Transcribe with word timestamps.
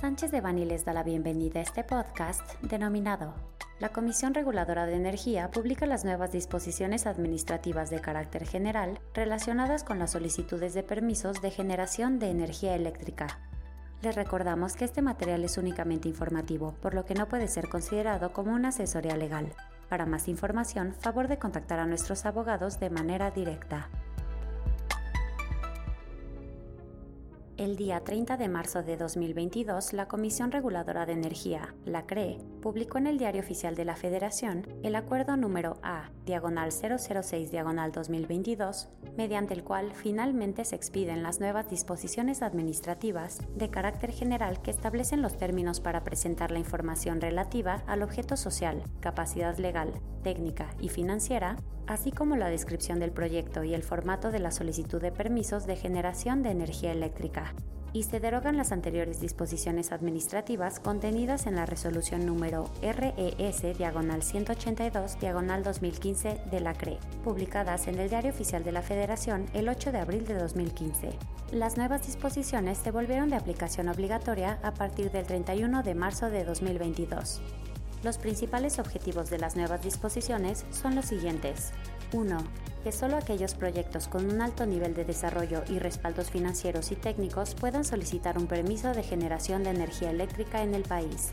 Sánchez 0.00 0.30
de 0.30 0.40
Bani 0.40 0.64
les 0.64 0.86
da 0.86 0.94
la 0.94 1.02
bienvenida 1.02 1.60
a 1.60 1.62
este 1.62 1.84
podcast 1.84 2.40
denominado 2.62 3.34
La 3.80 3.90
Comisión 3.90 4.32
Reguladora 4.32 4.86
de 4.86 4.94
Energía 4.94 5.50
publica 5.50 5.84
las 5.84 6.06
nuevas 6.06 6.32
disposiciones 6.32 7.06
administrativas 7.06 7.90
de 7.90 8.00
carácter 8.00 8.46
general 8.46 8.98
relacionadas 9.12 9.84
con 9.84 9.98
las 9.98 10.12
solicitudes 10.12 10.72
de 10.72 10.82
permisos 10.82 11.42
de 11.42 11.50
generación 11.50 12.18
de 12.18 12.30
energía 12.30 12.74
eléctrica. 12.76 13.40
Les 14.00 14.14
recordamos 14.14 14.74
que 14.74 14.86
este 14.86 15.02
material 15.02 15.44
es 15.44 15.58
únicamente 15.58 16.08
informativo, 16.08 16.74
por 16.80 16.94
lo 16.94 17.04
que 17.04 17.12
no 17.12 17.28
puede 17.28 17.46
ser 17.46 17.68
considerado 17.68 18.32
como 18.32 18.54
una 18.54 18.68
asesoría 18.68 19.18
legal. 19.18 19.52
Para 19.90 20.06
más 20.06 20.28
información, 20.28 20.94
favor 20.98 21.28
de 21.28 21.38
contactar 21.38 21.78
a 21.78 21.84
nuestros 21.84 22.24
abogados 22.24 22.80
de 22.80 22.88
manera 22.88 23.30
directa. 23.32 23.90
El 27.60 27.76
día 27.76 28.00
30 28.00 28.38
de 28.38 28.48
marzo 28.48 28.82
de 28.82 28.96
2022, 28.96 29.92
la 29.92 30.08
Comisión 30.08 30.50
Reguladora 30.50 31.04
de 31.04 31.12
Energía, 31.12 31.74
la 31.84 32.06
CRE, 32.06 32.38
publicó 32.60 32.98
en 32.98 33.06
el 33.06 33.18
Diario 33.18 33.40
Oficial 33.40 33.74
de 33.74 33.84
la 33.84 33.96
Federación 33.96 34.66
el 34.82 34.94
acuerdo 34.94 35.36
número 35.36 35.78
A, 35.82 36.10
diagonal 36.26 36.70
006, 36.72 37.50
diagonal 37.50 37.92
2022, 37.92 38.88
mediante 39.16 39.54
el 39.54 39.64
cual 39.64 39.92
finalmente 39.94 40.64
se 40.64 40.76
expiden 40.76 41.22
las 41.22 41.40
nuevas 41.40 41.68
disposiciones 41.68 42.42
administrativas 42.42 43.40
de 43.56 43.70
carácter 43.70 44.12
general 44.12 44.62
que 44.62 44.70
establecen 44.70 45.22
los 45.22 45.36
términos 45.36 45.80
para 45.80 46.04
presentar 46.04 46.50
la 46.50 46.58
información 46.58 47.20
relativa 47.20 47.82
al 47.86 48.02
objeto 48.02 48.36
social, 48.36 48.82
capacidad 49.00 49.56
legal, 49.58 49.92
técnica 50.22 50.68
y 50.80 50.88
financiera, 50.88 51.56
así 51.86 52.12
como 52.12 52.36
la 52.36 52.50
descripción 52.50 53.00
del 53.00 53.10
proyecto 53.10 53.64
y 53.64 53.74
el 53.74 53.82
formato 53.82 54.30
de 54.30 54.38
la 54.38 54.50
solicitud 54.50 55.00
de 55.00 55.12
permisos 55.12 55.66
de 55.66 55.76
generación 55.76 56.42
de 56.42 56.50
energía 56.50 56.92
eléctrica, 56.92 57.54
y 57.92 58.04
se 58.04 58.20
derogan 58.20 58.56
las 58.56 58.72
anteriores 58.72 59.20
disposiciones 59.20 59.92
administrativas 59.92 60.80
contenidas 60.80 61.46
en 61.46 61.56
la 61.56 61.66
resolución 61.66 62.26
número 62.26 62.70
RES 62.82 63.76
diagonal 63.76 64.22
182 64.22 65.18
diagonal 65.20 65.62
2015 65.62 66.40
de 66.50 66.60
la 66.60 66.74
CRE, 66.74 66.98
publicadas 67.24 67.88
en 67.88 67.98
el 67.98 68.08
Diario 68.08 68.30
Oficial 68.30 68.64
de 68.64 68.72
la 68.72 68.82
Federación 68.82 69.46
el 69.54 69.68
8 69.68 69.92
de 69.92 69.98
abril 69.98 70.24
de 70.26 70.34
2015. 70.34 71.10
Las 71.52 71.76
nuevas 71.76 72.06
disposiciones 72.06 72.78
se 72.78 72.92
volvieron 72.92 73.30
de 73.30 73.36
aplicación 73.36 73.88
obligatoria 73.88 74.58
a 74.62 74.72
partir 74.72 75.10
del 75.10 75.26
31 75.26 75.82
de 75.82 75.94
marzo 75.94 76.30
de 76.30 76.44
2022. 76.44 77.40
Los 78.02 78.18
principales 78.18 78.78
objetivos 78.78 79.28
de 79.30 79.38
las 79.38 79.56
nuevas 79.56 79.82
disposiciones 79.82 80.64
son 80.70 80.94
los 80.94 81.06
siguientes. 81.06 81.72
1. 82.12 82.38
Que 82.82 82.92
solo 82.92 83.16
aquellos 83.16 83.54
proyectos 83.54 84.08
con 84.08 84.30
un 84.30 84.40
alto 84.40 84.64
nivel 84.66 84.94
de 84.94 85.04
desarrollo 85.04 85.62
y 85.68 85.78
respaldos 85.78 86.30
financieros 86.30 86.92
y 86.92 86.96
técnicos 86.96 87.54
puedan 87.54 87.84
solicitar 87.84 88.38
un 88.38 88.46
permiso 88.46 88.92
de 88.92 89.02
generación 89.02 89.64
de 89.64 89.70
energía 89.70 90.10
eléctrica 90.10 90.62
en 90.62 90.74
el 90.74 90.82
país. 90.82 91.32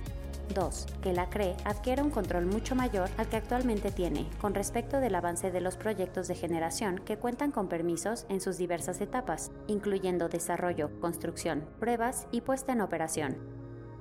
2. 0.53 0.86
Que 1.02 1.14
la 1.14 1.30
CRE 1.30 1.56
adquiera 1.66 2.03
un 2.03 2.09
control 2.09 2.45
mucho 2.45 2.75
mayor 2.75 3.09
al 3.18 3.28
que 3.28 3.38
actualmente 3.38 3.92
tiene 3.92 4.30
con 4.40 4.53
respecto 4.53 5.00
del 5.00 5.16
avance 5.16 5.52
de 5.52 5.62
los 5.62 5.78
proyectos 5.78 6.28
de 6.28 6.36
generación 6.36 7.00
que 7.00 7.18
cuentan 7.18 7.52
con 7.52 7.68
permisos 7.68 8.25
en 8.30 8.42
sus 8.42 8.58
diversas 8.58 9.02
etapas, 9.02 9.52
incluyendo 9.68 10.30
desarrollo, 10.30 10.90
construcción, 11.00 11.66
pruebas 11.80 12.28
y 12.31 12.42
puesta 12.42 12.73
en 12.73 12.81
operación 12.81 13.56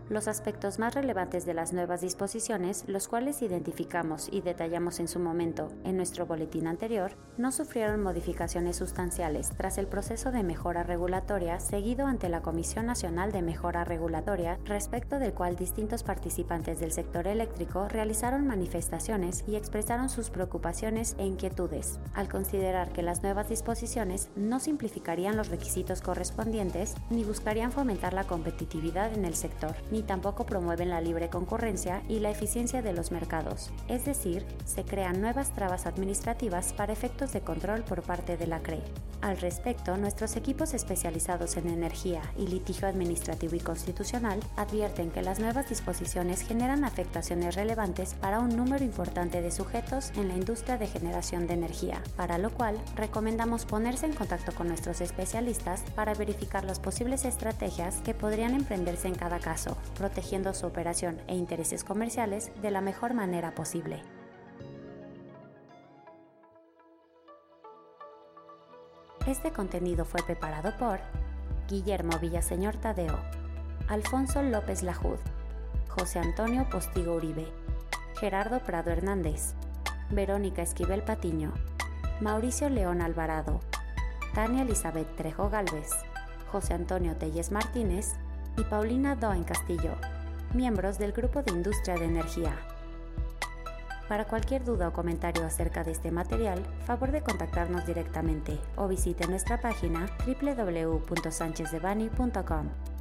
los 0.09 0.29
aspectos 0.29 0.79
más 0.79 0.95
relevantes 0.95 1.47
de 1.47 1.55
las 1.55 1.73
nuevas 1.73 2.01
disposiciones, 2.01 2.85
los 2.87 3.09
cuales 3.09 3.43
identificamos 3.43 4.29
y 4.31 4.41
detallamos 4.41 5.01
en 5.01 5.09
su 5.09 5.19
momento 5.19 5.69
en 5.85 5.97
nuestro 5.97 6.27
boletín 6.27 6.67
anterior, 6.67 7.12
no 7.37 7.53
sufrieron 7.53 8.03
modificaciones 8.03 8.77
sustanciales 8.77 9.51
tras 9.57 9.79
el 9.79 9.87
proceso 9.87 10.31
de 10.33 10.43
mejora 10.43 10.83
regulatoria 10.83 11.61
seguido 11.61 12.07
ante 12.07 12.29
la 12.29 12.43
Comisión 12.43 12.87
Nacional 12.87 13.33
de 13.33 13.43
Mejora 13.43 13.84
Regulatoria, 13.84 14.59
respecto 14.65 15.19
del 15.19 15.33
cual 15.33 15.57
distintos 15.57 16.03
participantes 16.03 16.81
del 16.81 16.93
sector 16.93 17.27
eléctrico 17.27 17.88
realizaron 17.88 18.47
manifestaciones 18.47 19.44
y 19.47 19.56
expresaron 19.56 20.09
sus 20.09 20.31
preocupaciones 20.31 21.17
e 21.19 21.27
inquietudes, 21.27 21.99
al 22.15 22.28
considerar 22.28 22.93
que 22.93 23.03
las 23.03 23.23
nuevas 23.23 23.49
disposiciones 23.49 24.28
no 24.37 24.61
simplificarían 24.61 25.37
los 25.37 25.49
requisitos 25.49 26.00
correspondientes 26.00 26.94
ni 27.11 27.25
buscarían 27.25 27.73
fomentar 27.73 28.12
la 28.12 28.25
competitividad 28.25 29.12
en 29.12 29.25
el 29.25 29.34
sector, 29.34 29.75
ni 29.97 30.03
tampoco 30.03 30.45
promueven 30.45 30.91
la 30.91 31.01
libre 31.01 31.31
concurrencia 31.31 32.03
y 32.07 32.19
la 32.19 32.29
eficiencia 32.29 32.83
de 32.83 32.93
los 32.93 33.12
mercados, 33.12 33.71
es 33.89 34.05
decir, 34.05 34.45
se 34.67 34.84
crean 34.84 35.23
nuevas 35.23 35.55
trabas 35.55 35.87
administrativas 35.87 36.75
para 36.75 36.93
efectos 36.93 37.33
de 37.33 37.41
control 37.41 37.83
por 37.83 38.03
parte 38.03 38.37
de 38.37 38.47
la 38.47 38.61
CRE. 38.61 38.83
Al 39.23 39.39
respecto, 39.39 39.97
nuestros 39.97 40.37
equipos 40.37 40.75
especializados 40.75 41.56
en 41.56 41.69
energía 41.69 42.21
y 42.37 42.47
litigio 42.47 42.87
administrativo 42.87 43.56
y 43.56 43.61
constitucional 43.61 44.41
advierten 44.56 45.11
que 45.11 45.23
las 45.23 45.39
nuevas 45.39 45.71
disposiciones 45.71 46.43
generan 46.43 46.85
afectaciones 46.85 47.55
relevantes 47.55 48.12
para 48.12 48.41
un 48.41 48.55
número 48.55 48.85
importante 48.85 49.41
de 49.41 49.51
sujetos 49.51 50.11
en 50.17 50.29
la 50.29 50.37
industria 50.37 50.77
de 50.77 50.87
generación 50.87 51.47
de 51.47 51.55
energía, 51.55 52.03
para 52.17 52.37
lo 52.37 52.51
cual 52.51 52.79
recomendamos 52.97 53.65
ponerse 53.65 54.05
en 54.05 54.12
contacto 54.12 54.53
con 54.53 54.69
nuestros 54.69 55.01
especialistas 55.01 55.83
para 55.95 56.12
verificar 56.12 56.65
las 56.65 56.81
posibles 56.81 57.25
estrategias 57.25 57.97
que 58.05 58.12
podrían 58.12 58.55
emprenderse 58.55 59.09
en 59.09 59.15
cada 59.15 59.39
caso, 59.39 59.79
protegiendo 59.91 60.55
su 60.55 60.67
operación 60.67 61.21
e 61.27 61.35
intereses 61.35 61.85
comerciales 61.85 62.51
de 62.63 62.71
la 62.71 62.81
mejor 62.81 63.15
manera 63.15 63.55
posible. 63.55 64.03
Este 69.27 69.51
contenido 69.51 70.05
fue 70.05 70.23
preparado 70.23 70.77
por 70.77 71.01
Guillermo 71.69 72.19
Villaseñor 72.21 72.77
Tadeo, 72.77 73.19
Alfonso 73.89 74.43
López 74.43 74.83
Lajud, 74.85 75.19
José 75.89 76.21
Antonio 76.21 76.69
Postigo 76.71 77.15
Uribe, 77.15 77.47
Gerardo 78.21 78.61
Prado 78.61 78.93
Hernández, 78.93 79.55
Verónica 80.11 80.63
Esquivel 80.63 81.03
Patiño, 81.03 81.53
Mauricio 82.21 82.69
León 82.69 83.03
Alvarado, 83.03 83.61
Tania 84.33 84.63
Elizabeth 84.63 85.17
Trejo 85.17 85.51
Galvez, 85.51 85.91
José 86.53 86.75
Antonio 86.75 87.17
Telles 87.17 87.51
Martínez 87.51 88.15
y 88.56 88.65
Paulina 88.65 89.15
Doen 89.17 89.44
Castillo, 89.44 89.93
miembros 90.55 90.97
del 90.99 91.12
Grupo 91.12 91.43
de 91.43 91.53
Industria 91.53 91.97
de 91.97 92.06
Energía. 92.06 92.56
Para 94.09 94.25
cualquier 94.27 94.65
duda 94.65 94.89
o 94.89 94.93
comentario 94.93 95.44
acerca 95.44 95.84
de 95.84 95.93
este 95.93 96.11
material, 96.11 96.62
favor 96.87 97.11
de 97.11 97.22
contactarnos 97.22 97.87
directamente 97.87 98.59
o 98.77 98.89
visite 98.89 99.27
nuestra 99.27 99.61
página 99.61 100.06
www.sanchezdevani.com. 100.27 102.96